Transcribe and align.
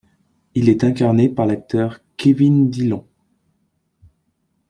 Il 0.55 0.67
est 0.67 0.83
incarné 0.83 1.29
par 1.29 1.45
l'acteur 1.45 1.99
Kevin 2.17 2.71
Dillon. 2.71 3.05